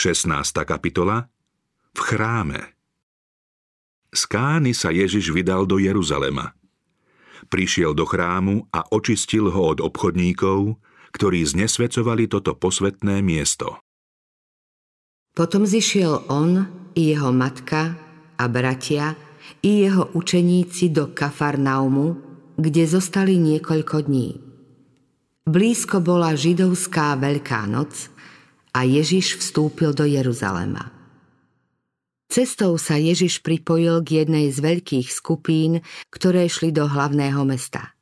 [0.00, 0.32] 16.
[0.64, 1.28] kapitola
[1.92, 2.72] V chráme
[4.08, 6.56] Z Kány sa Ježiš vydal do Jeruzalema.
[7.52, 10.80] Prišiel do chrámu a očistil ho od obchodníkov,
[11.12, 13.76] ktorí znesvecovali toto posvetné miesto.
[15.36, 16.64] Potom zišiel on
[16.96, 17.92] i jeho matka
[18.40, 19.12] a bratia
[19.60, 22.16] i jeho učeníci do Kafarnaumu,
[22.56, 24.40] kde zostali niekoľko dní.
[25.44, 28.08] Blízko bola židovská Veľká noc
[28.70, 30.94] a Ježiš vstúpil do Jeruzalema.
[32.30, 35.82] Cestou sa Ježiš pripojil k jednej z veľkých skupín,
[36.14, 37.98] ktoré šli do hlavného mesta.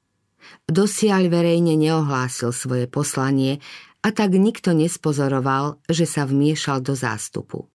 [0.68, 3.64] Dosiaľ verejne neohlásil svoje poslanie
[4.04, 7.72] a tak nikto nespozoroval, že sa vmiešal do zástupu.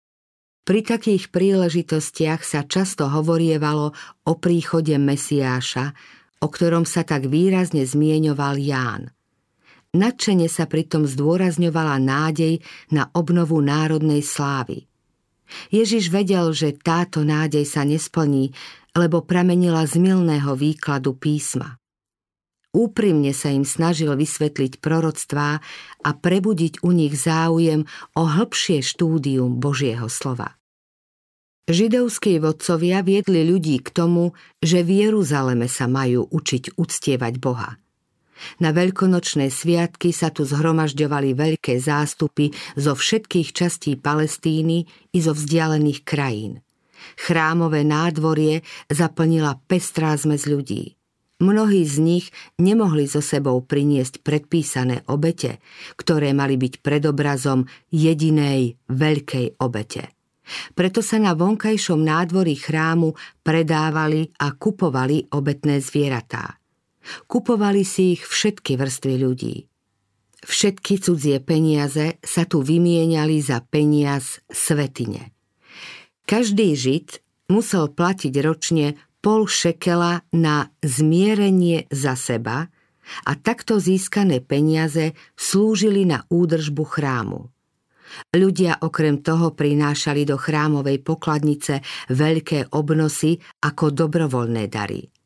[0.64, 3.92] Pri takých príležitostiach sa často hovorievalo
[4.25, 5.92] o príchode Mesiáša,
[6.41, 9.02] o ktorom sa tak výrazne zmieňoval Ján–
[9.97, 12.60] Nadšene sa pritom zdôrazňovala nádej
[12.92, 14.84] na obnovu národnej slávy.
[15.73, 18.53] Ježiš vedel, že táto nádej sa nesplní,
[18.92, 21.81] lebo pramenila z milného výkladu písma.
[22.77, 25.50] Úprimne sa im snažil vysvetliť proroctvá
[26.05, 30.61] a prebudiť u nich záujem o hĺbšie štúdium Božieho slova.
[31.64, 37.81] Židovskí vodcovia viedli ľudí k tomu, že v Jeruzaleme sa majú učiť uctievať Boha–
[38.58, 46.00] na veľkonočné sviatky sa tu zhromažďovali veľké zástupy zo všetkých častí Palestíny i zo vzdialených
[46.06, 46.64] krajín.
[47.14, 50.98] Chrámové nádvorie zaplnila pestrá zmes ľudí.
[51.39, 52.27] Mnohí z nich
[52.59, 55.62] nemohli so sebou priniesť predpísané obete,
[55.94, 57.62] ktoré mali byť predobrazom
[57.94, 60.11] jedinej veľkej obete.
[60.75, 63.14] Preto sa na vonkajšom nádvorí chrámu
[63.47, 66.58] predávali a kupovali obetné zvieratá.
[67.27, 69.56] Kupovali si ich všetky vrstvy ľudí.
[70.39, 75.34] Všetky cudzie peniaze sa tu vymieniali za peniaz svetine.
[76.28, 77.19] Každý žid
[77.50, 82.71] musel platiť ročne pol šekela na zmierenie za seba
[83.25, 87.50] a takto získané peniaze slúžili na údržbu chrámu.
[88.32, 95.03] Ľudia okrem toho prinášali do chrámovej pokladnice veľké obnosy ako dobrovoľné dary–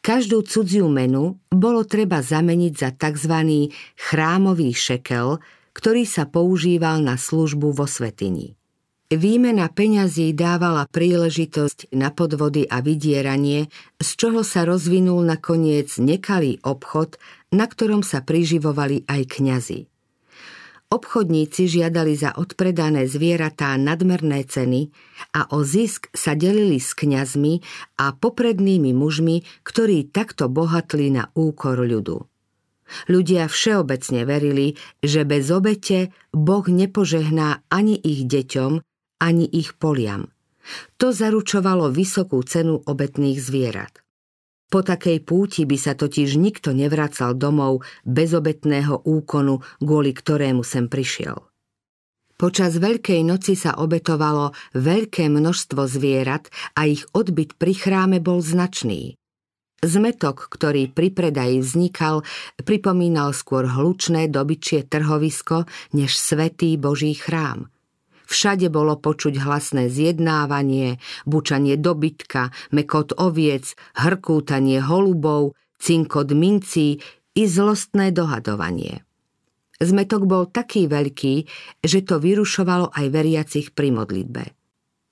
[0.00, 3.68] Každú cudziu menu bolo treba zameniť za tzv.
[3.94, 5.38] chrámový šekel,
[5.72, 8.56] ktorý sa používal na službu vo svetini.
[9.12, 13.68] Výmena peňazí dávala príležitosť na podvody a vydieranie,
[14.00, 17.20] z čoho sa rozvinul nakoniec nekalý obchod,
[17.52, 19.91] na ktorom sa priživovali aj kňazi.
[20.92, 24.92] Obchodníci žiadali za odpredané zvieratá nadmerné ceny
[25.32, 27.64] a o zisk sa delili s kňazmi
[27.96, 32.28] a poprednými mužmi, ktorí takto bohatli na úkor ľudu.
[33.08, 38.84] Ľudia všeobecne verili, že bez obete Boh nepožehná ani ich deťom,
[39.16, 40.28] ani ich poliam.
[41.00, 44.01] To zaručovalo vysokú cenu obetných zvierat.
[44.72, 50.88] Po takej púti by sa totiž nikto nevracal domov bez obetného úkonu, kvôli ktorému sem
[50.88, 51.36] prišiel.
[52.40, 59.20] Počas Veľkej noci sa obetovalo veľké množstvo zvierat a ich odbyt pri chráme bol značný.
[59.84, 62.24] Zmetok, ktorý pri predaji vznikal,
[62.64, 67.68] pripomínal skôr hlučné dobyčie trhovisko než svetý Boží chrám–
[68.26, 77.02] Všade bolo počuť hlasné zjednávanie, bučanie dobytka, mekot oviec, hrkútanie holubov, cinkot mincí
[77.34, 79.02] i zlostné dohadovanie.
[79.82, 81.34] Zmetok bol taký veľký,
[81.82, 84.54] že to vyrušovalo aj veriacich pri modlitbe.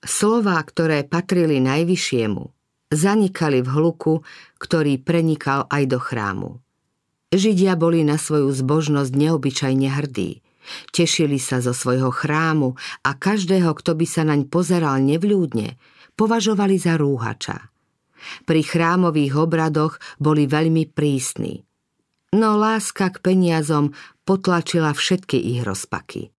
[0.01, 2.43] Slová, ktoré patrili najvyššiemu,
[2.89, 4.23] zanikali v hluku,
[4.57, 6.49] ktorý prenikal aj do chrámu.
[7.31, 10.31] Židia boli na svoju zbožnosť neobyčajne hrdí–
[10.93, 15.75] Tešili sa zo svojho chrámu a každého, kto by sa naň pozeral nevľúdne,
[16.15, 17.71] považovali za rúhača.
[18.45, 21.65] Pri chrámových obradoch boli veľmi prísni.
[22.31, 23.91] No láska k peniazom
[24.23, 26.31] potlačila všetky ich rozpaky.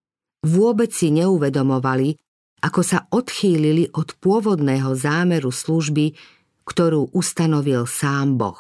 [0.43, 2.17] Vôbec si neuvedomovali,
[2.63, 6.15] ako sa odchýlili od pôvodného zámeru služby,
[6.63, 8.59] ktorú ustanovil sám Boh.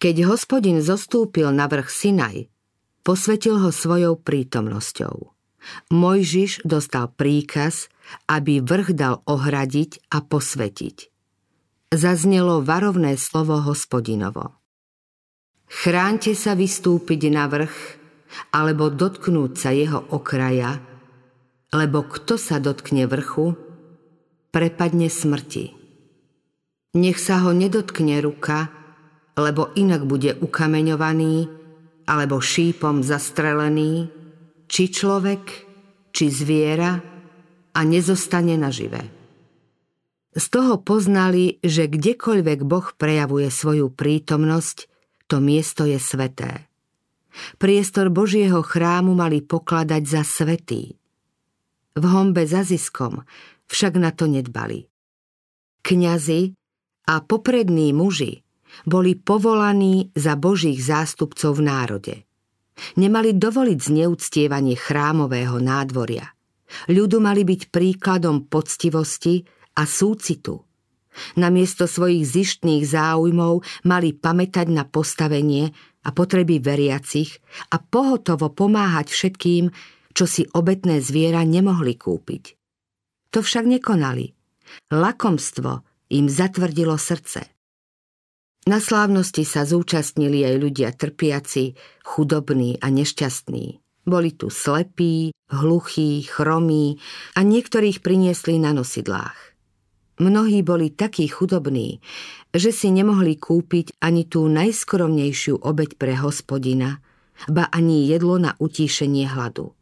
[0.00, 2.51] Keď hospodin zostúpil na vrch Sinaj,
[3.02, 5.34] Posvetil ho svojou prítomnosťou.
[5.90, 7.90] Mojžiš dostal príkaz,
[8.30, 10.96] aby vrch dal ohradiť a posvetiť.
[11.92, 14.58] Zaznelo varovné slovo hospodinovo.
[15.66, 18.00] Chránte sa vystúpiť na vrch,
[18.54, 20.80] alebo dotknúť sa jeho okraja,
[21.72, 23.56] lebo kto sa dotkne vrchu,
[24.52, 25.74] prepadne smrti.
[26.92, 28.68] Nech sa ho nedotkne ruka,
[29.32, 31.61] lebo inak bude ukameňovaný
[32.06, 34.10] alebo šípom zastrelený,
[34.66, 35.42] či človek,
[36.12, 37.00] či zviera
[37.72, 39.02] a nezostane naživé.
[40.32, 44.88] Z toho poznali, že kdekoľvek Boh prejavuje svoju prítomnosť,
[45.28, 46.68] to miesto je sveté.
[47.60, 50.96] Priestor Božieho chrámu mali pokladať za svetý.
[51.92, 53.24] V hombe za ziskom
[53.68, 54.88] však na to nedbali.
[55.84, 56.56] Kňazi
[57.08, 58.44] a poprední muži
[58.88, 62.14] boli povolaní za Božích zástupcov v národe.
[62.96, 66.32] Nemali dovoliť zneúctievanie chrámového nádvoria.
[66.88, 69.44] Ľudu mali byť príkladom poctivosti
[69.76, 70.64] a súcitu.
[71.36, 75.68] Namiesto svojich zištných záujmov mali pamätať na postavenie
[76.02, 77.36] a potreby veriacich
[77.68, 79.68] a pohotovo pomáhať všetkým,
[80.16, 82.44] čo si obetné zviera nemohli kúpiť.
[83.36, 84.32] To však nekonali.
[84.92, 87.51] Lakomstvo im zatvrdilo srdce.
[88.62, 91.74] Na slávnosti sa zúčastnili aj ľudia trpiaci,
[92.06, 93.82] chudobní a nešťastní.
[94.06, 97.02] Boli tu slepí, hluchí, chromí
[97.34, 99.34] a niektorých priniesli na nosidlách.
[100.22, 101.98] Mnohí boli takí chudobní,
[102.54, 107.02] že si nemohli kúpiť ani tú najskromnejšiu obeď pre hospodina,
[107.50, 109.74] ba ani jedlo na utíšenie hladu.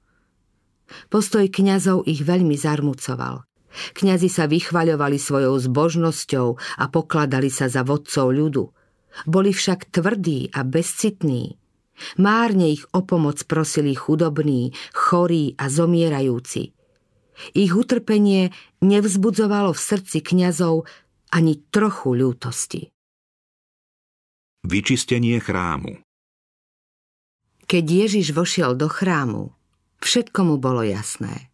[1.12, 3.49] Postoj kňazov ich veľmi zarmucoval.
[3.70, 8.64] Kňazi sa vychvaľovali svojou zbožnosťou a pokladali sa za vodcov ľudu.
[9.26, 11.58] Boli však tvrdí a bezcitní.
[12.16, 16.70] Márne ich o pomoc prosili chudobní, chorí a zomierajúci–
[17.56, 18.52] ich utrpenie
[18.84, 20.84] nevzbudzovalo v srdci kňazov
[21.32, 22.80] ani trochu ľútosti.
[24.60, 26.04] Vyčistenie chrámu
[27.64, 29.56] Keď Ježiš vošiel do chrámu,
[30.04, 31.48] všetko mu bolo jasné.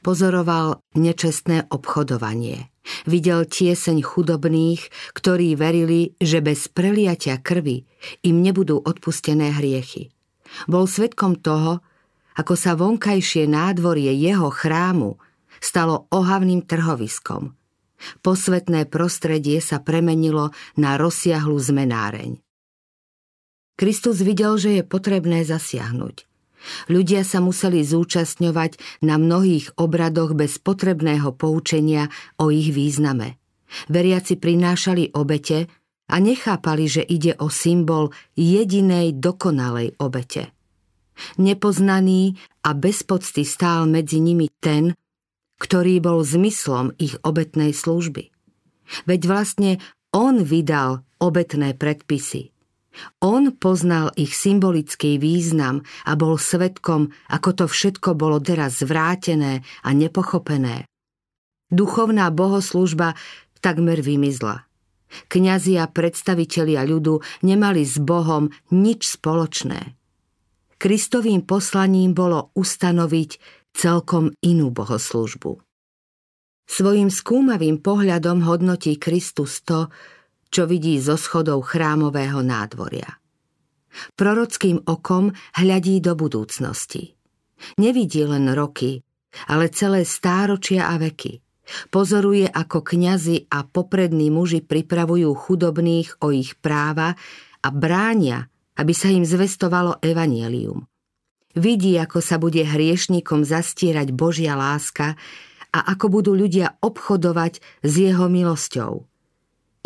[0.00, 2.72] Pozoroval nečestné obchodovanie.
[3.04, 7.82] Videl tieseň chudobných, ktorí verili, že bez preliatia krvi
[8.22, 10.14] im nebudú odpustené hriechy.
[10.70, 11.82] Bol svetkom toho,
[12.36, 15.18] ako sa vonkajšie nádvorie jeho chrámu
[15.58, 17.56] stalo ohavným trhoviskom.
[18.20, 22.38] Posvetné prostredie sa premenilo na rozsiahlu zmenáreň.
[23.76, 26.35] Kristus videl, že je potrebné zasiahnuť.
[26.90, 32.10] Ľudia sa museli zúčastňovať na mnohých obradoch bez potrebného poučenia
[32.40, 33.38] o ich význame.
[33.90, 35.66] Veriaci prinášali obete
[36.06, 40.54] a nechápali, že ide o symbol jedinej dokonalej obete.
[41.40, 44.92] Nepoznaný a bezpocty stál medzi nimi ten,
[45.56, 48.28] ktorý bol zmyslom ich obetnej služby.
[49.08, 49.70] Veď vlastne
[50.12, 52.55] on vydal obetné predpisy.
[53.20, 59.90] On poznal ich symbolický význam a bol svetkom, ako to všetko bolo teraz zvrátené a
[59.92, 60.88] nepochopené.
[61.66, 63.18] Duchovná bohoslužba
[63.58, 64.66] takmer vymizla.
[65.26, 69.94] Kňazi a predstavitelia ľudu nemali s Bohom nič spoločné.
[70.76, 73.30] Kristovým poslaním bolo ustanoviť
[73.72, 75.62] celkom inú bohoslužbu.
[76.66, 79.86] Svojím skúmavým pohľadom hodnotí Kristus to,
[80.56, 83.20] čo vidí zo schodov chrámového nádvoria.
[84.16, 87.12] Prorockým okom hľadí do budúcnosti.
[87.76, 89.04] Nevidí len roky,
[89.52, 91.44] ale celé stáročia a veky.
[91.92, 97.12] Pozoruje, ako kňazi a poprední muži pripravujú chudobných o ich práva
[97.60, 100.84] a bránia aby sa im zvestovalo evanielium.
[101.56, 105.16] Vidí, ako sa bude hriešnikom zastierať Božia láska
[105.72, 109.08] a ako budú ľudia obchodovať s jeho milosťou.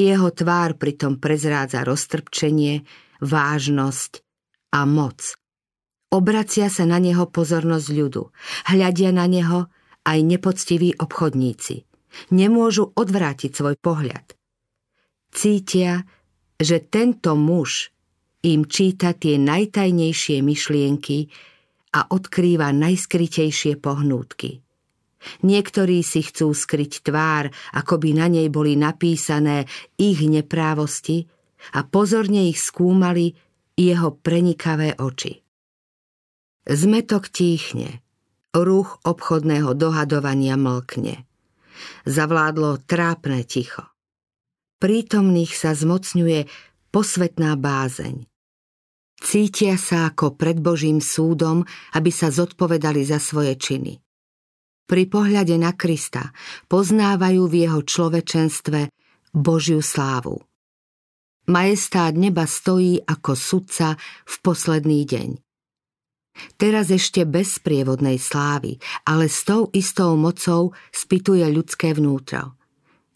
[0.01, 2.89] Jeho tvár pritom prezrádza roztrpčenie,
[3.21, 4.25] vážnosť
[4.73, 5.37] a moc.
[6.09, 8.33] Obracia sa na neho pozornosť ľudu.
[8.73, 9.69] Hľadia na neho
[10.09, 11.85] aj nepoctiví obchodníci.
[12.33, 14.25] Nemôžu odvrátiť svoj pohľad.
[15.37, 16.09] Cítia,
[16.57, 17.93] že tento muž
[18.41, 21.29] im číta tie najtajnejšie myšlienky
[21.93, 24.65] a odkrýva najskrytejšie pohnútky.
[25.45, 29.69] Niektorí si chcú skryť tvár, ako by na nej boli napísané
[30.01, 31.29] ich neprávosti
[31.77, 33.37] a pozorne ich skúmali
[33.77, 35.45] jeho prenikavé oči.
[36.69, 38.05] Zmetok tíchne,
[38.53, 41.25] ruch obchodného dohadovania mlkne.
[42.05, 43.89] Zavládlo trápne ticho.
[44.81, 46.49] Prítomných sa zmocňuje
[46.93, 48.25] posvetná bázeň.
[49.21, 54.01] Cítia sa ako pred Božím súdom, aby sa zodpovedali za svoje činy.
[54.91, 56.35] Pri pohľade na Krista
[56.67, 58.91] poznávajú v jeho človečenstve
[59.31, 60.43] Božiu slávu.
[61.47, 63.95] Majestát neba stojí ako sudca
[64.27, 65.29] v posledný deň.
[66.59, 72.59] Teraz ešte bez sprievodnej slávy, ale s tou istou mocou spituje ľudské vnútro.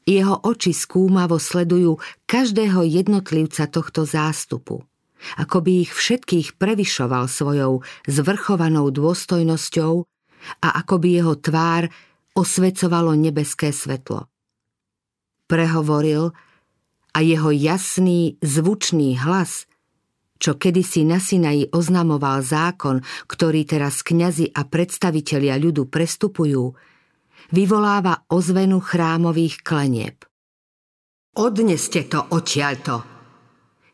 [0.07, 1.99] Jeho oči skúmavo sledujú
[2.31, 4.79] každého jednotlivca tohto zástupu–
[5.41, 10.05] ako by ich všetkých prevyšoval svojou zvrchovanou dôstojnosťou
[10.63, 11.89] a akoby jeho tvár
[12.35, 14.27] osvecovalo nebeské svetlo.
[15.47, 16.35] Prehovoril
[17.15, 19.71] a jeho jasný, zvučný hlas,
[20.43, 26.75] čo kedysi na Sinaji oznamoval zákon, ktorý teraz kňazi a predstavitelia ľudu prestupujú,
[27.55, 30.27] vyvoláva ozvenu chrámových klenieb.
[31.35, 33.03] Odneste to odtiaľto.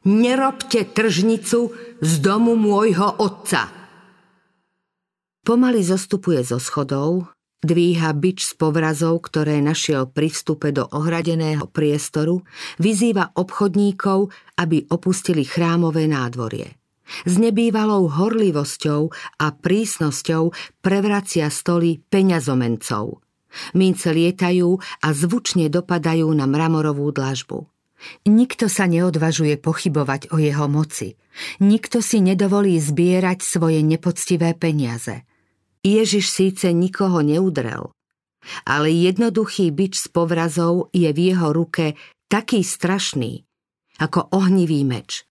[0.09, 3.80] Nerobte tržnicu z domu môjho otca.
[5.41, 12.41] Pomaly zostupuje zo schodov, Dvíha bič z povrazov, ktoré našiel pri vstupe do ohradeného priestoru,
[12.81, 16.73] vyzýva obchodníkov, aby opustili chrámové nádvorie.
[17.29, 19.13] S nebývalou horlivosťou
[19.45, 23.21] a prísnosťou prevracia stoly peňazomencov.
[23.77, 27.69] Mince lietajú a zvučne dopadajú na mramorovú dlažbu.
[28.25, 31.21] Nikto sa neodvažuje pochybovať o jeho moci.
[31.61, 35.29] Nikto si nedovolí zbierať svoje nepoctivé peniaze–
[35.81, 37.93] Ježiš síce nikoho neudrel,
[38.69, 41.97] ale jednoduchý bič z povrazov je v jeho ruke
[42.29, 43.49] taký strašný,
[43.97, 45.25] ako ohnivý meč.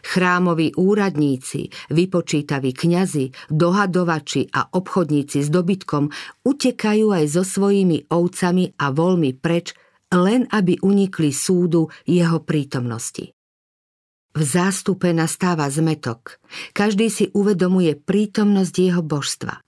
[0.00, 6.08] Chrámoví úradníci, vypočítaví kňazi, dohadovači a obchodníci s dobytkom
[6.46, 9.76] utekajú aj so svojimi ovcami a volmi preč,
[10.14, 13.34] len aby unikli súdu jeho prítomnosti.
[14.34, 16.42] V zástupe nastáva zmetok.
[16.74, 19.63] Každý si uvedomuje prítomnosť jeho božstva.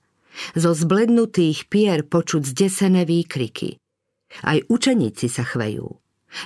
[0.54, 3.80] Zo zblednutých pier počuť zdesené výkriky.
[4.42, 5.86] Aj učeníci sa chvejú.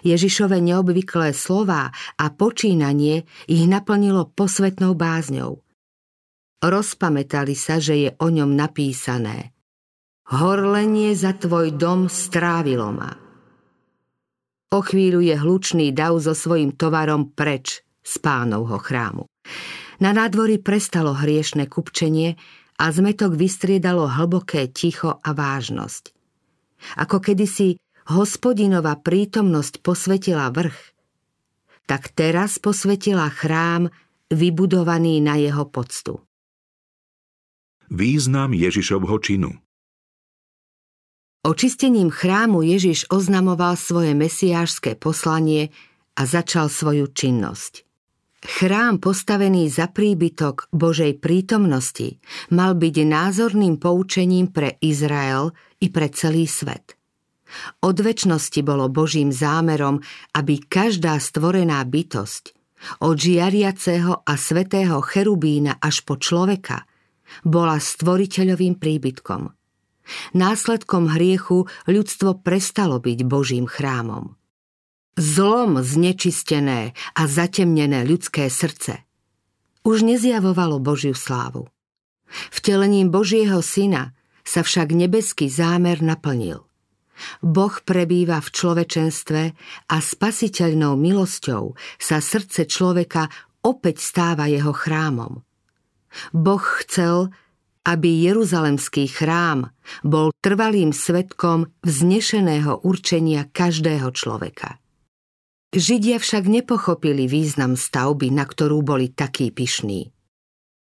[0.07, 5.65] Ježišove neobvyklé slová a počínanie ich naplnilo posvetnou bázňou.
[6.61, 9.57] Rozpamätali sa, že je o ňom napísané
[10.31, 13.11] Horlenie za tvoj dom strávilo ma.
[14.71, 19.27] O chvíľu je hlučný dav so svojím tovarom preč z pánovho chrámu.
[19.99, 22.39] Na nádvorí prestalo hriešne kupčenie
[22.81, 26.17] a zmetok vystriedalo hlboké ticho a vážnosť.
[26.97, 27.77] Ako kedysi
[28.09, 30.79] hospodinová prítomnosť posvetila vrch,
[31.85, 33.93] tak teraz posvetila chrám
[34.33, 36.25] vybudovaný na jeho poctu.
[37.91, 39.51] Význam Ježišovho činu
[41.41, 45.73] Očistením chrámu Ježiš oznamoval svoje mesiášské poslanie
[46.15, 47.90] a začal svoju činnosť.
[48.41, 52.17] Chrám postavený za príbytok Božej prítomnosti
[52.49, 55.53] mal byť názorným poučením pre Izrael
[55.85, 56.97] i pre celý svet.
[57.85, 60.01] Od väčšnosti bolo Božím zámerom,
[60.33, 62.57] aby každá stvorená bytosť,
[63.05, 66.89] od žiariaceho a svetého cherubína až po človeka,
[67.45, 69.53] bola stvoriteľovým príbytkom.
[70.33, 74.40] Následkom hriechu ľudstvo prestalo byť Božím chrámom
[75.19, 79.03] zlom znečistené a zatemnené ľudské srdce,
[79.83, 81.67] už nezjavovalo Božiu slávu.
[82.55, 84.15] Vtelením Božieho syna
[84.47, 86.67] sa však nebeský zámer naplnil.
[87.45, 89.43] Boh prebýva v človečenstve
[89.93, 93.29] a spasiteľnou milosťou sa srdce človeka
[93.61, 95.45] opäť stáva jeho chrámom.
[96.33, 97.29] Boh chcel,
[97.85, 99.69] aby Jeruzalemský chrám
[100.01, 104.81] bol trvalým svetkom vznešeného určenia každého človeka.
[105.71, 110.11] Židia však nepochopili význam stavby, na ktorú boli takí pyšní.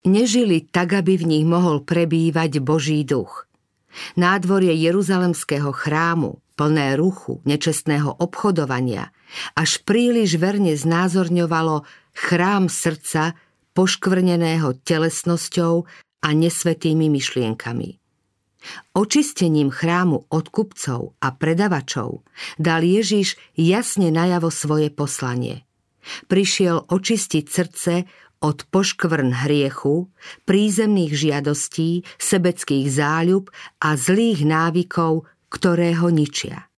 [0.07, 3.43] Nežili tak, aby v nich mohol prebývať Boží duch.
[4.15, 9.11] Nádvorie Jeruzalemského chrámu, plné ruchu, nečestného obchodovania,
[9.59, 11.83] až príliš verne znázorňovalo
[12.15, 13.35] chrám srdca,
[13.75, 15.83] poškvrneného telesnosťou
[16.23, 17.99] a nesvetými myšlienkami.
[18.91, 22.27] Očistením chrámu od kupcov a predavačov
[22.59, 25.63] dal Ježiš jasne najavo svoje poslanie.
[26.27, 27.93] Prišiel očistiť srdce
[28.39, 30.07] od poškvrn hriechu,
[30.47, 33.51] prízemných žiadostí, sebeckých záľub
[33.83, 36.71] a zlých návykov, ktoré ho ničia.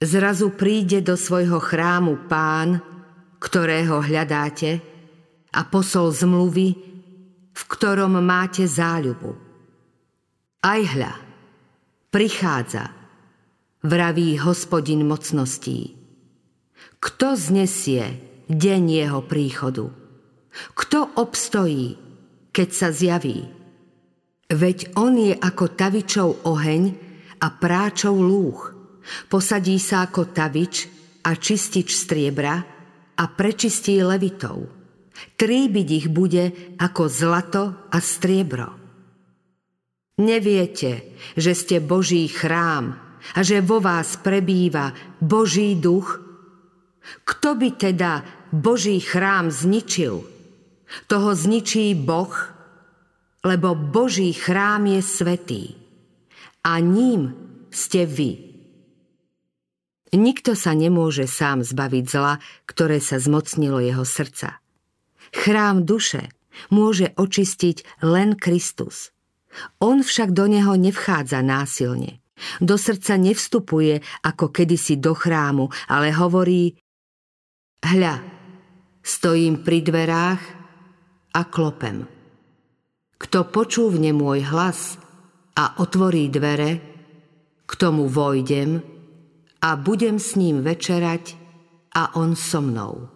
[0.00, 2.80] Zrazu príde do svojho chrámu pán,
[3.40, 4.80] ktorého hľadáte,
[5.54, 6.68] a posol zmluvy,
[7.54, 9.43] v ktorom máte záľubu.
[10.64, 11.12] Aj hľa,
[12.08, 12.88] prichádza,
[13.84, 15.92] vraví hospodin mocností.
[17.04, 18.16] Kto znesie
[18.48, 19.92] deň jeho príchodu?
[20.72, 22.00] Kto obstojí,
[22.48, 23.44] keď sa zjaví?
[24.48, 26.82] Veď on je ako tavičov oheň
[27.44, 28.72] a práčov lúch.
[29.28, 30.88] Posadí sa ako tavič
[31.28, 32.64] a čistič striebra
[33.20, 34.64] a prečistí levitov.
[35.36, 38.83] Tríbiť ich bude ako zlato a striebro.
[40.14, 42.98] Neviete, že ste Boží chrám
[43.34, 46.22] a že vo vás prebýva Boží duch?
[47.26, 48.22] Kto by teda
[48.54, 50.22] Boží chrám zničil?
[51.10, 52.54] Toho zničí Boh?
[53.44, 55.62] lebo Boží chrám je svetý
[56.64, 57.36] a ním
[57.68, 58.56] ste vy.
[60.16, 64.64] Nikto sa nemôže sám zbaviť zla, ktoré sa zmocnilo jeho srdca.
[65.34, 66.32] Chrám duše
[66.72, 69.12] môže očistiť len Kristus.
[69.82, 72.24] On však do neho nevchádza násilne.
[72.58, 76.74] Do srdca nevstupuje ako kedysi do chrámu, ale hovorí
[77.84, 78.24] Hľa,
[79.04, 80.42] stojím pri dverách
[81.36, 82.08] a klopem.
[83.20, 84.96] Kto počúvne môj hlas
[85.54, 86.72] a otvorí dvere,
[87.64, 88.82] k tomu vojdem
[89.64, 91.36] a budem s ním večerať
[91.94, 93.08] a on so mnou.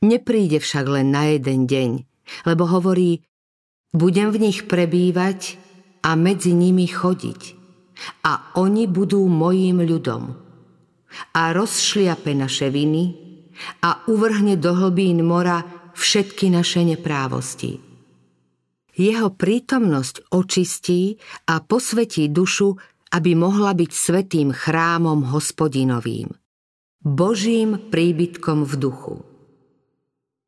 [0.00, 1.90] Nepríde však len na jeden deň,
[2.48, 3.20] lebo hovorí,
[3.92, 5.58] budem v nich prebývať
[6.00, 7.58] a medzi nimi chodiť
[8.24, 10.22] a oni budú mojím ľudom
[11.36, 13.18] a rozšliape naše viny
[13.84, 17.82] a uvrhne do hlbín mora všetky naše neprávosti.
[18.96, 22.76] Jeho prítomnosť očistí a posvetí dušu
[23.10, 26.30] aby mohla byť svetým chrámom hospodinovým,
[27.02, 29.14] Božím príbytkom v duchu.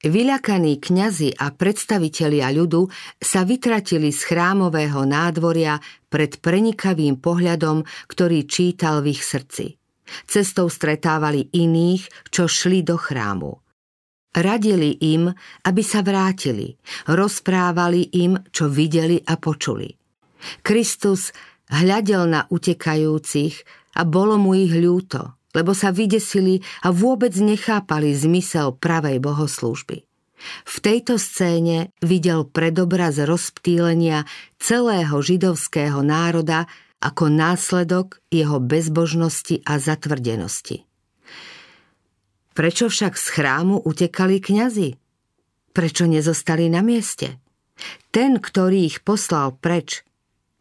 [0.02, 2.90] Vyľakaní kňazi a predstavitelia ľudu
[3.22, 5.78] sa vytratili z chrámového nádvoria
[6.10, 9.78] pred prenikavým pohľadom, ktorý čítal v ich srdci.
[10.26, 13.62] Cestou stretávali iných, čo šli do chrámu.
[14.34, 15.30] Radili im,
[15.62, 16.74] aby sa vrátili,
[17.06, 19.86] rozprávali im, čo videli a počuli.
[20.66, 21.30] Kristus
[21.72, 23.64] Hľadel na utekajúcich
[23.96, 30.04] a bolo mu ich ľúto, lebo sa vydesili a vôbec nechápali zmysel pravej bohoslúžby.
[30.66, 34.26] V tejto scéne videl predobraz rozptýlenia
[34.58, 36.66] celého židovského národa
[37.02, 40.86] ako následok jeho bezbožnosti a zatvrdenosti.
[42.52, 44.98] Prečo však z chrámu utekali kňazi?
[45.72, 47.40] Prečo nezostali na mieste?
[48.12, 50.04] Ten, ktorý ich poslal preč,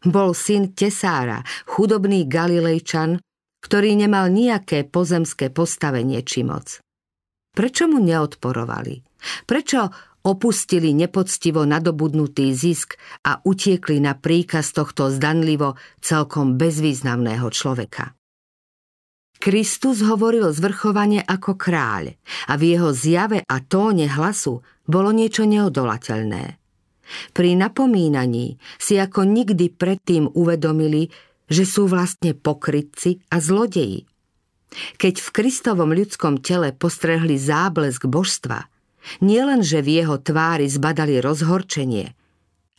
[0.02, 3.22] bol syn Tesára, chudobný Galilejčan,
[3.62, 6.82] ktorý nemal nejaké pozemské postavenie či moc.
[7.52, 9.00] Prečo mu neodporovali?
[9.46, 9.80] Prečo
[10.22, 18.14] opustili nepoctivo nadobudnutý zisk a utiekli na príkaz tohto zdanlivo celkom bezvýznamného človeka?
[19.42, 22.14] Kristus hovoril zvrchovane ako kráľ
[22.46, 26.62] a v jeho zjave a tóne hlasu bolo niečo neodolateľné.
[27.34, 31.10] Pri napomínaní si ako nikdy predtým uvedomili,
[31.52, 34.08] že sú vlastne pokrytci a zlodeji.
[34.72, 38.72] Keď v Kristovom ľudskom tele postrehli záblesk božstva,
[39.20, 42.16] nielen, že v jeho tvári zbadali rozhorčenie,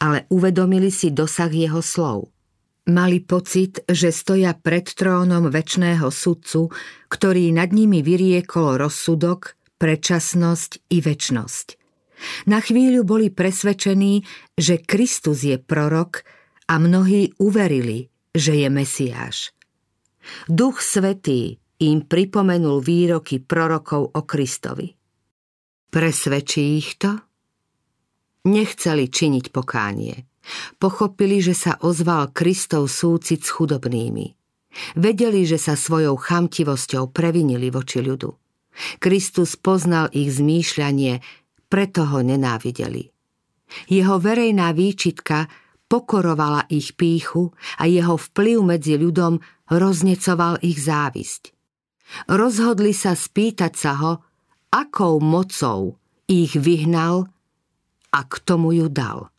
[0.02, 2.34] ale uvedomili si dosah jeho slov.
[2.84, 6.68] Mali pocit, že stoja pred trónom väčšného sudcu,
[7.08, 11.68] ktorý nad nimi vyriekol rozsudok, predčasnosť i väčnosť.
[12.48, 14.24] Na chvíľu boli presvedčení,
[14.56, 16.28] že Kristus je prorok
[16.68, 19.54] a mnohí uverili, že je Mesiáš.
[20.50, 24.90] Duch Svetý im pripomenul výroky prorokov o Kristovi.
[25.94, 27.14] Presvedčí ich to?
[28.50, 30.26] Nechceli činiť pokánie.
[30.82, 34.36] Pochopili, že sa ozval Kristov súcit s chudobnými.
[34.98, 38.34] Vedeli, že sa svojou chamtivosťou previnili voči ľudu.
[38.98, 41.22] Kristus poznal ich zmýšľanie,
[41.70, 43.14] preto ho nenávideli.
[43.88, 45.46] Jeho verejná výčitka
[45.94, 49.38] pokorovala ich píchu a jeho vplyv medzi ľudom
[49.70, 51.54] roznecoval ich závisť.
[52.26, 54.14] Rozhodli sa spýtať sa ho,
[54.74, 57.30] akou mocou ich vyhnal
[58.10, 59.30] a k tomu ju dal.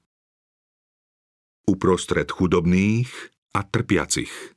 [1.66, 3.10] Uprostred chudobných
[3.58, 4.54] a trpiacich.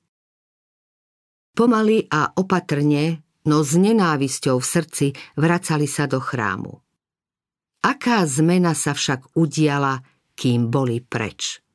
[1.58, 6.78] Pomaly a opatrne, no s nenávisťou v srdci, vracali sa do chrámu.
[7.82, 10.06] Aká zmena sa však udiala,
[10.38, 11.66] kým boli preč.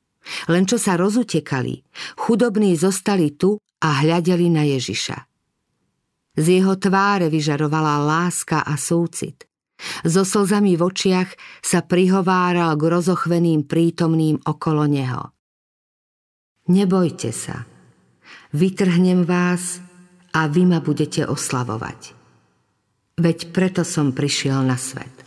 [0.50, 1.82] Len čo sa rozutekali,
[2.16, 5.18] chudobní zostali tu a hľadeli na Ježiša.
[6.32, 9.44] Z jeho tváre vyžarovala láska a súcit.
[10.06, 11.30] So slzami v očiach
[11.60, 15.34] sa prihováral k rozochveným prítomným okolo neho.
[16.70, 17.66] Nebojte sa,
[18.54, 19.82] vytrhnem vás
[20.30, 22.14] a vy ma budete oslavovať.
[23.18, 25.21] Veď preto som prišiel na svet.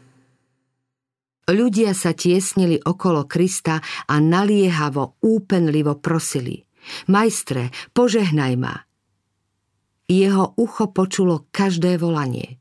[1.46, 3.78] Ľudia sa tiesnili okolo Krista
[4.10, 6.66] a naliehavo, úpenlivo prosili.
[7.06, 8.82] Majstre, požehnaj ma.
[10.10, 12.58] Jeho ucho počulo každé volanie.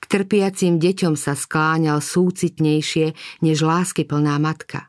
[0.00, 3.12] K trpiacim deťom sa skláňal súcitnejšie
[3.44, 4.88] než lásky plná matka.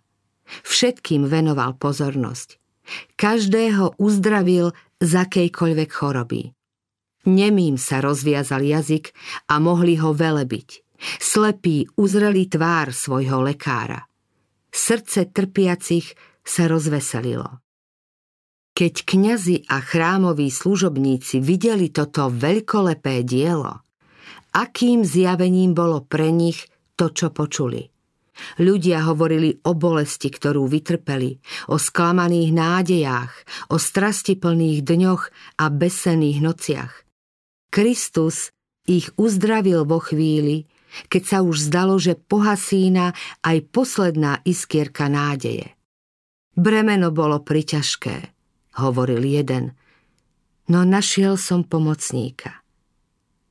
[0.63, 2.55] Všetkým venoval pozornosť.
[3.19, 4.71] Každého uzdravil
[5.03, 6.55] z akejkoľvek choroby.
[7.27, 9.11] Nemým sa rozviazal jazyk
[9.51, 10.69] a mohli ho velebiť–
[10.99, 14.03] Slepý uzreli tvár svojho lekára.
[14.69, 17.63] srdce trpiacich sa rozveselilo.
[18.75, 23.83] Keď kňazi a chrámoví služobníci videli toto veľkolepé dielo,
[24.55, 27.83] akým zjavením bolo pre nich to, čo počuli.
[28.63, 33.33] Ľudia hovorili o bolesti, ktorú vytrpeli, o sklamaných nádejách,
[33.67, 35.23] o strastiplných dňoch
[35.59, 36.93] a besených nociach.
[37.67, 38.55] Kristus
[38.87, 40.71] ich uzdravil vo chvíli,
[41.07, 43.13] keď sa už zdalo, že pohasína
[43.45, 45.73] aj posledná iskierka nádeje.
[46.57, 48.35] Bremeno bolo priťažké,
[48.81, 49.77] hovoril jeden,
[50.67, 52.59] no našiel som pomocníka.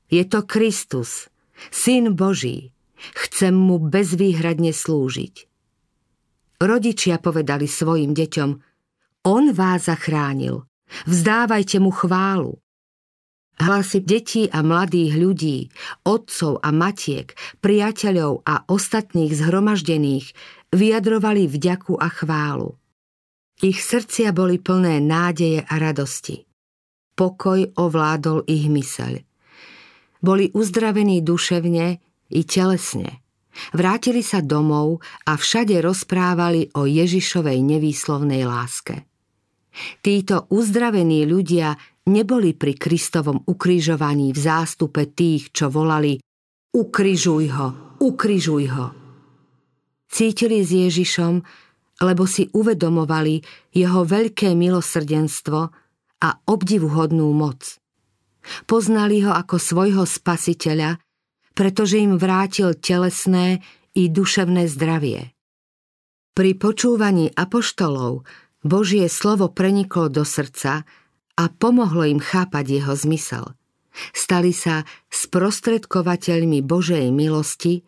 [0.09, 1.29] Je to Kristus,
[1.69, 2.73] Syn Boží.
[2.99, 5.47] Chcem mu bezvýhradne slúžiť.
[6.59, 8.51] Rodičia povedali svojim deťom,
[9.23, 10.67] on vás zachránil,
[11.07, 12.59] vzdávajte mu chválu.
[13.59, 15.59] Hlasy detí a mladých ľudí,
[16.07, 20.31] otcov a matiek, priateľov a ostatných zhromaždených
[20.71, 22.79] vyjadrovali vďaku a chválu.
[23.59, 26.47] Ich srdcia boli plné nádeje a radosti.
[27.19, 29.27] Pokoj ovládol ich myseľ.
[30.23, 31.99] Boli uzdravení duševne
[32.31, 33.27] i telesne.
[33.75, 39.03] Vrátili sa domov a všade rozprávali o Ježišovej nevýslovnej láske.
[39.99, 41.75] Títo uzdravení ľudia
[42.09, 46.19] neboli pri Kristovom ukrižovaní v zástupe tých, čo volali
[46.69, 48.87] Ukrižuj ho, ukrižuj ho.
[50.09, 51.41] Cítili s Ježišom,
[52.05, 53.41] lebo si uvedomovali
[53.73, 55.61] jeho veľké milosrdenstvo
[56.19, 57.81] a obdivuhodnú moc.
[58.65, 61.01] Poznali ho ako svojho spasiteľa,
[61.53, 63.65] pretože im vrátil telesné
[63.97, 65.35] i duševné zdravie.
[66.37, 68.23] Pri počúvaní apoštolov
[68.63, 70.87] Božie slovo preniklo do srdca
[71.39, 73.55] a pomohlo im chápať jeho zmysel.
[74.11, 77.87] Stali sa sprostredkovateľmi Božej milosti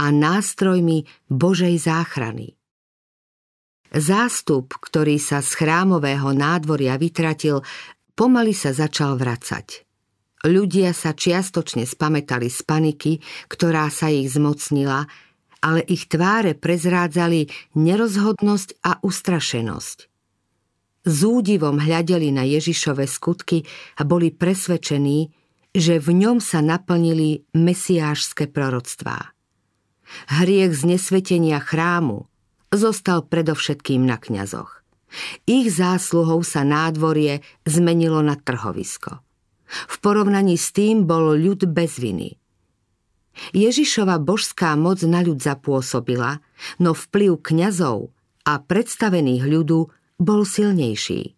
[0.00, 2.56] a nástrojmi Božej záchrany.
[3.92, 7.62] Zástup, ktorý sa z chrámového nádvoria vytratil,
[8.18, 9.86] pomaly sa začal vracať.
[10.44, 13.12] Ľudia sa čiastočne spametali z paniky,
[13.48, 15.08] ktorá sa ich zmocnila,
[15.64, 20.15] ale ich tváre prezrádzali nerozhodnosť a ustrašenosť.
[21.06, 23.62] S údivom hľadeli na Ježišove skutky
[23.94, 25.30] a boli presvedčení,
[25.70, 29.30] že v ňom sa naplnili mesiášske proroctvá.
[30.34, 32.26] Hriech znesvetenia chrámu
[32.74, 34.82] zostal predovšetkým na kňazoch.
[35.46, 39.22] Ich zásluhou sa nádvorie zmenilo na trhovisko.
[39.66, 42.38] V porovnaní s tým bol ľud bez viny.
[43.54, 46.40] Ježišova božská moc na ľud zapôsobila,
[46.80, 48.10] no vplyv kňazov
[48.48, 51.36] a predstavených ľudu bol silnejší.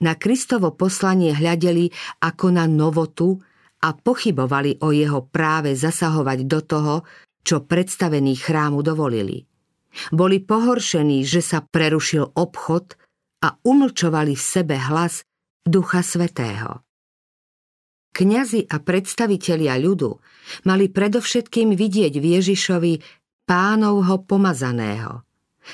[0.00, 1.92] Na Kristovo poslanie hľadeli
[2.24, 3.36] ako na novotu
[3.84, 6.94] a pochybovali o jeho práve zasahovať do toho,
[7.44, 9.44] čo predstavení chrámu dovolili.
[10.12, 12.96] Boli pohoršení, že sa prerušil obchod
[13.44, 15.24] a umlčovali v sebe hlas
[15.62, 16.86] Ducha Svetého.
[18.16, 20.10] Kňazi a predstavitelia ľudu
[20.64, 22.92] mali predovšetkým vidieť v Ježišovi
[23.44, 25.25] pánovho pomazaného.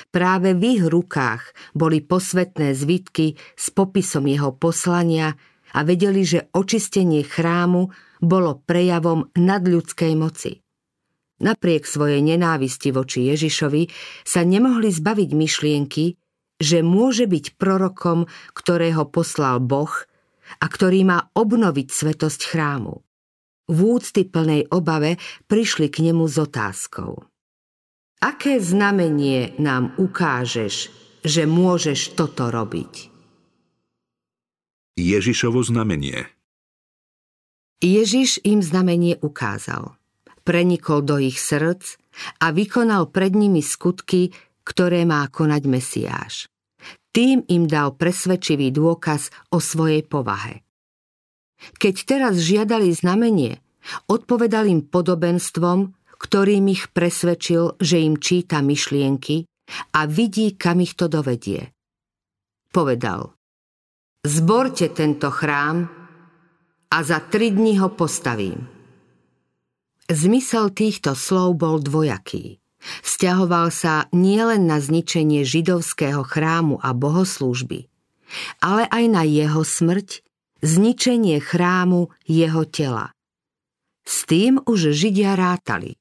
[0.09, 5.37] Práve v ich rukách boli posvetné zvitky s popisom jeho poslania
[5.73, 7.89] a vedeli, že očistenie chrámu
[8.21, 10.61] bolo prejavom nadľudskej moci.
[11.43, 13.89] Napriek svojej nenávisti voči Ježišovi
[14.23, 16.05] sa nemohli zbaviť myšlienky,
[16.61, 19.91] že môže byť prorokom, ktorého poslal Boh–
[20.59, 23.01] a ktorý má obnoviť svetosť chrámu.
[23.71, 25.15] V úcty plnej obave
[25.47, 27.23] prišli k nemu s otázkou.
[28.23, 30.87] Aké znamenie nám ukážeš,
[31.27, 33.11] že môžeš toto robiť?
[34.95, 36.31] Ježišovo znamenie
[37.83, 39.99] Ježiš im znamenie ukázal.
[40.47, 41.99] Prenikol do ich srdc
[42.39, 44.31] a vykonal pred nimi skutky,
[44.63, 46.47] ktoré má konať Mesiáš.
[47.11, 50.63] Tým im dal presvedčivý dôkaz o svojej povahe.
[51.75, 53.59] Keď teraz žiadali znamenie,
[54.07, 55.91] odpovedal im podobenstvom,
[56.23, 59.43] ktorým ich presvedčil, že im číta myšlienky
[59.99, 61.75] a vidí, kam ich to dovedie.
[62.71, 63.35] Povedal,
[64.23, 65.85] zborte tento chrám
[66.89, 68.71] a za tri dni ho postavím.
[70.07, 72.63] Zmysel týchto slov bol dvojaký.
[72.83, 77.87] Vzťahoval sa nielen na zničenie židovského chrámu a bohoslúžby,
[78.59, 80.19] ale aj na jeho smrť,
[80.59, 83.15] zničenie chrámu jeho tela.
[84.03, 85.95] S tým už Židia rátali.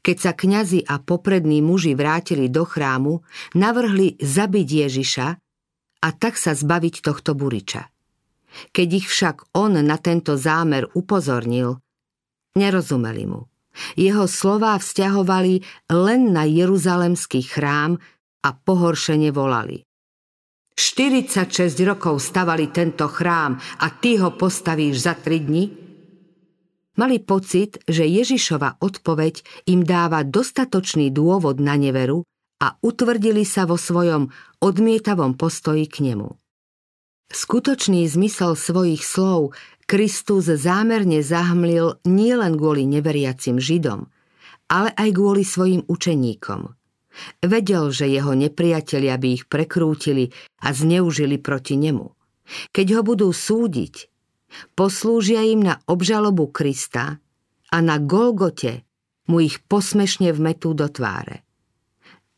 [0.00, 3.20] Keď sa kňazi a poprední muži vrátili do chrámu,
[3.54, 5.28] navrhli zabiť Ježiša
[6.02, 7.88] a tak sa zbaviť tohto buriča.
[8.72, 11.80] Keď ich však on na tento zámer upozornil,
[12.56, 13.48] nerozumeli mu.
[13.92, 15.60] Jeho slová vzťahovali
[15.92, 18.00] len na Jeruzalemský chrám,
[18.46, 19.82] a pohoršene volali.
[20.76, 25.64] 46 rokov stavali tento chrám a ty ho postavíš za 3 dni?
[26.96, 32.24] Mali pocit, že Ježišova odpoveď im dáva dostatočný dôvod na neveru
[32.60, 34.32] a utvrdili sa vo svojom
[34.64, 36.32] odmietavom postoji k nemu.
[37.28, 39.52] Skutočný zmysel svojich slov
[39.84, 44.08] Kristus zámerne zahmlil nielen kvôli neveriacim Židom,
[44.72, 46.72] ale aj kvôli svojim učeníkom–
[47.40, 52.12] Vedel, že jeho nepriatelia by ich prekrútili a zneužili proti nemu.
[52.70, 54.15] Keď ho budú súdiť,
[54.78, 57.18] poslúžia im na obžalobu Krista
[57.70, 58.86] a na Golgote
[59.26, 61.42] mu ich posmešne vmetú do tváre.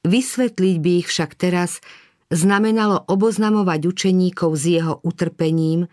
[0.08, 1.84] Vysvetliť by ich však teraz
[2.32, 5.88] znamenalo oboznamovať učeníkov s jeho utrpením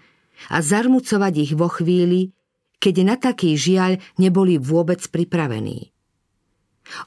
[0.51, 2.32] a zarmucovať ich vo chvíli,
[2.80, 5.95] keď na taký žiaľ neboli vôbec pripravení.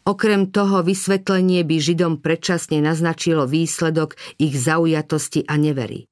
[0.03, 6.11] Okrem toho vysvetlenie by Židom predčasne naznačilo výsledok ich zaujatosti a nevery.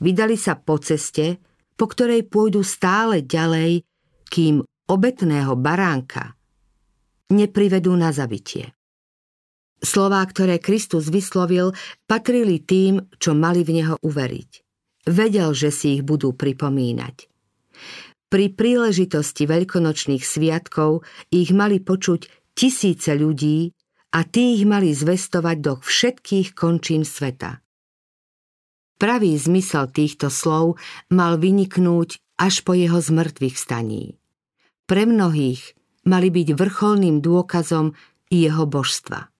[0.00, 1.36] Vydali sa po ceste,
[1.74, 3.82] po ktorej pôjdu stále ďalej,
[4.30, 6.34] kým obetného baránka
[7.32, 8.74] neprivedú na zabitie.
[9.84, 11.76] Slová, ktoré Kristus vyslovil,
[12.08, 14.50] patrili tým, čo mali v Neho uveriť.
[15.04, 17.28] Vedel, že si ich budú pripomínať.
[18.32, 23.76] Pri príležitosti veľkonočných sviatkov ich mali počuť tisíce ľudí
[24.14, 27.63] a tí ich mali zvestovať do všetkých končín sveta.
[28.94, 30.78] Pravý zmysel týchto slov
[31.10, 34.18] mal vyniknúť až po jeho zmrtvých staní.
[34.86, 35.74] Pre mnohých
[36.06, 37.96] mali byť vrcholným dôkazom
[38.28, 39.30] jeho božstva.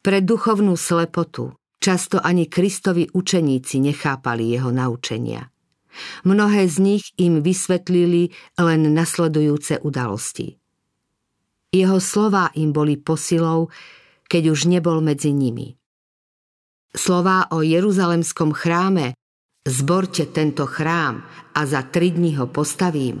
[0.00, 5.48] Pre duchovnú slepotu často ani Kristovi učeníci nechápali jeho naučenia.
[6.22, 10.56] Mnohé z nich im vysvetlili len nasledujúce udalosti.
[11.70, 13.70] Jeho slová im boli posilou,
[14.30, 15.79] keď už nebol medzi nimi.
[16.90, 19.14] Slová o Jeruzalemskom chráme
[19.60, 21.20] Zborte tento chrám
[21.52, 23.20] a za tri dní ho postavím,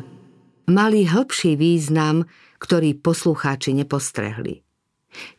[0.72, 2.24] mali hĺbší význam,
[2.56, 4.64] ktorý poslucháči nepostrehli.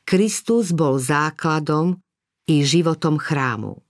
[0.05, 1.97] Kristus bol základom
[2.45, 3.81] i životom chrámu.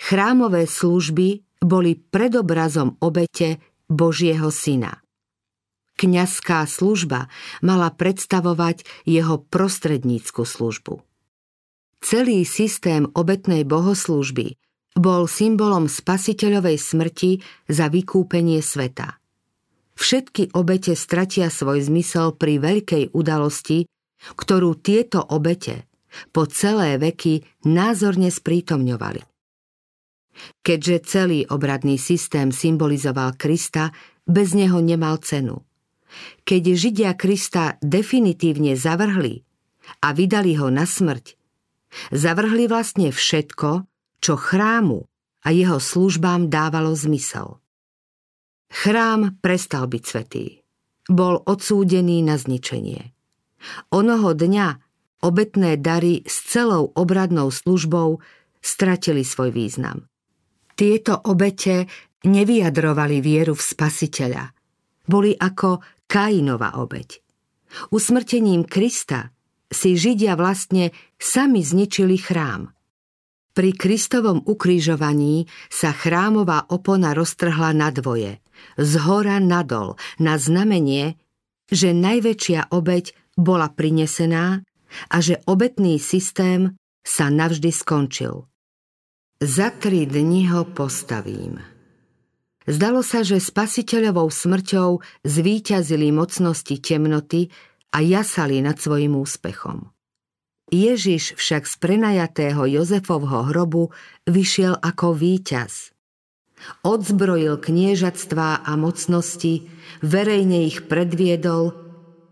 [0.00, 3.60] Chrámové služby boli predobrazom obete
[3.90, 5.04] Božieho syna.
[5.98, 7.26] Kňazská služba
[7.60, 11.02] mala predstavovať jeho prostrednícku službu.
[11.98, 14.54] Celý systém obetnej bohoslúžby
[14.98, 17.30] bol symbolom spasiteľovej smrti
[17.70, 19.18] za vykúpenie sveta.
[19.98, 23.86] Všetky obete stratia svoj zmysel pri veľkej udalosti,
[24.34, 25.90] ktorú tieto obete
[26.30, 29.22] po celé veky názorne sprítomňovali.
[30.62, 33.90] Keďže celý obradný systém symbolizoval Krista,
[34.22, 35.66] bez neho nemal cenu.
[36.46, 39.42] Keď Židia Krista definitívne zavrhli
[40.02, 41.37] a vydali ho na smrť,
[42.12, 43.84] zavrhli vlastne všetko,
[44.18, 45.06] čo chrámu
[45.44, 47.62] a jeho službám dávalo zmysel.
[48.68, 50.60] Chrám prestal byť svetý.
[51.08, 53.16] Bol odsúdený na zničenie.
[53.88, 54.68] Onoho dňa
[55.24, 58.20] obetné dary s celou obradnou službou
[58.60, 60.04] stratili svoj význam.
[60.78, 61.88] Tieto obete
[62.22, 64.44] nevyjadrovali vieru v spasiteľa.
[65.08, 67.18] Boli ako Kainova obeď.
[67.90, 69.32] Usmrtením Krista
[69.68, 72.72] si Židia vlastne sami zničili chrám.
[73.52, 78.38] Pri Kristovom ukrižovaní sa chrámová opona roztrhla na dvoje,
[78.78, 81.18] z hora nadol, na znamenie,
[81.66, 84.62] že najväčšia obeď bola prinesená
[85.10, 88.46] a že obetný systém sa navždy skončil.
[89.38, 91.62] Za tri dni ho postavím.
[92.68, 97.48] Zdalo sa, že spasiteľovou smrťou zvíťazili mocnosti temnoty
[97.92, 99.92] a jasali nad svojim úspechom.
[100.68, 103.88] Ježiš však z prenajatého Jozefovho hrobu
[104.28, 105.96] vyšiel ako víťaz.
[106.84, 109.70] Odzbrojil kniežatstvá a mocnosti,
[110.04, 111.72] verejne ich predviedol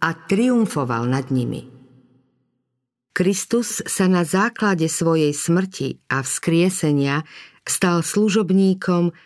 [0.02, 1.72] a triumfoval nad nimi.
[3.16, 7.24] Kristus sa na základe svojej smrti a vzkriesenia
[7.64, 9.16] stal služobníkom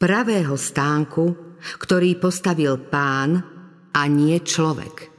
[0.00, 1.36] pravého stánku,
[1.76, 3.44] ktorý postavil pán
[3.92, 5.13] a nie človek.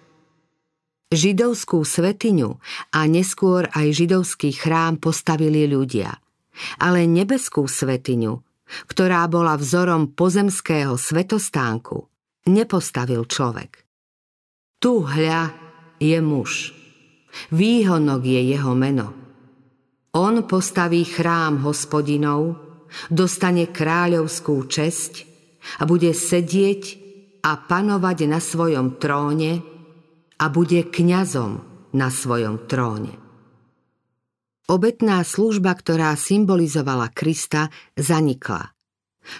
[1.14, 2.58] Židovskú svetiňu
[2.90, 6.18] a neskôr aj židovský chrám postavili ľudia,
[6.82, 8.34] ale nebeskú svetiňu,
[8.90, 12.10] ktorá bola vzorom pozemského svetostánku,
[12.50, 13.86] nepostavil človek.
[14.82, 15.54] Tu hľa
[16.02, 16.74] je muž.
[17.54, 19.14] Výhonok je jeho meno.
[20.18, 22.56] On postaví chrám hospodinov,
[23.14, 25.28] dostane kráľovskú česť
[25.78, 26.84] a bude sedieť
[27.46, 29.75] a panovať na svojom tróne
[30.36, 31.64] a bude kňazom
[31.96, 33.16] na svojom tróne.
[34.66, 38.74] Obetná služba, ktorá symbolizovala Krista, zanikla.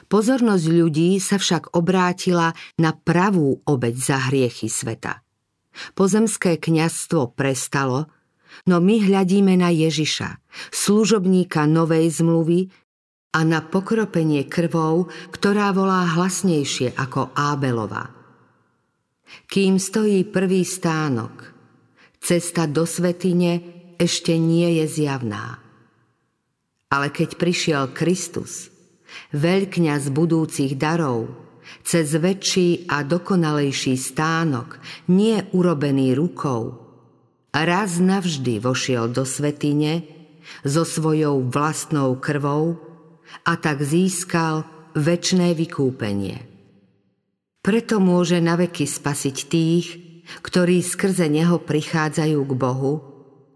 [0.10, 5.22] Pozornosť ľudí sa však obrátila na pravú obeď za hriechy sveta.
[5.94, 8.08] Pozemské kňazstvo prestalo,
[8.70, 10.40] no my hľadíme na Ježiša,
[10.72, 12.72] služobníka novej zmluvy
[13.36, 18.15] a na pokropenie krvou, ktorá volá hlasnejšie ako Ábelova.
[19.46, 21.54] Kým stojí prvý stánok,
[22.20, 23.62] cesta do svetine
[24.00, 25.62] ešte nie je zjavná.
[26.90, 28.72] Ale keď prišiel Kristus,
[29.36, 31.32] veľkňaz budúcich darov,
[31.82, 34.78] cez väčší a dokonalejší stánok,
[35.10, 36.86] nie urobený rukou,
[37.52, 40.06] raz navždy vošiel do svetine
[40.62, 42.78] so svojou vlastnou krvou
[43.48, 46.55] a tak získal väčné vykúpenie.
[47.66, 49.86] Preto môže naveky spasiť tých,
[50.46, 52.94] ktorí skrze Neho prichádzajú k Bohu,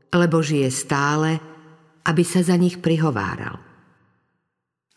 [0.10, 1.38] lebo žije stále,
[2.10, 3.62] aby sa za nich prihováral.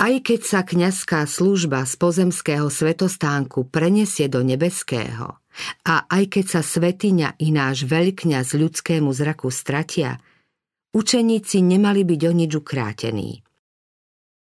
[0.00, 5.44] Aj keď sa kňazská služba z pozemského svetostánku prenesie do nebeského
[5.84, 10.16] a aj keď sa svetiňa i náš veľkňaz ľudskému zraku stratia,
[10.96, 13.44] učeníci nemali byť o nič ukrátení.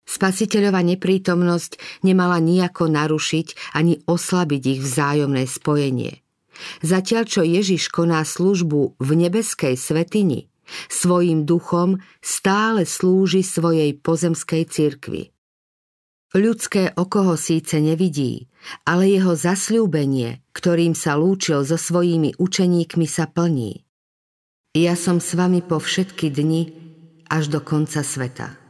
[0.05, 6.21] Spasiteľova neprítomnosť nemala nijako narušiť ani oslabiť ich vzájomné spojenie.
[6.85, 10.47] Zatiaľ, čo Ježiš koná službu v nebeskej svetini,
[10.89, 15.29] Svojím duchom stále slúži svojej pozemskej cirkvi.
[16.35, 18.51] Ľudské oko ho síce nevidí,
[18.83, 23.87] ale jeho zasľúbenie, ktorým sa lúčil so svojimi učeníkmi, sa plní.
[24.75, 26.75] Ja som s vami po všetky dni
[27.31, 28.64] až do konca sveta.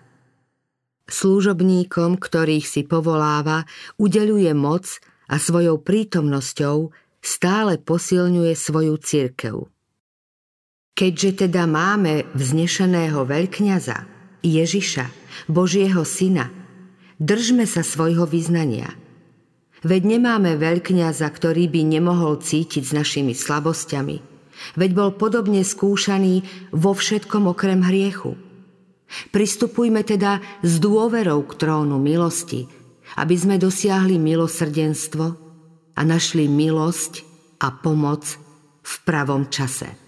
[1.05, 3.69] Slúžobníkom, ktorých si povoláva,
[4.01, 4.97] udeluje moc
[5.29, 6.89] a svojou prítomnosťou
[7.21, 9.55] stále posilňuje svoju církev.
[10.95, 13.97] Keďže teda máme vznešeného veľkňaza,
[14.45, 15.05] Ježiša,
[15.49, 16.53] Božieho syna,
[17.19, 18.93] držme sa svojho vyznania.
[19.85, 24.17] Veď nemáme veľkňaza, ktorý by nemohol cítiť s našimi slabosťami.
[24.79, 26.41] Veď bol podobne skúšaný
[26.71, 28.39] vo všetkom okrem hriechu.
[29.29, 32.65] Pristupujme teda s dôverou k trónu milosti,
[33.21, 35.25] aby sme dosiahli milosrdenstvo
[35.95, 37.23] a našli milosť
[37.61, 38.25] a pomoc
[38.81, 40.04] v pravom čase.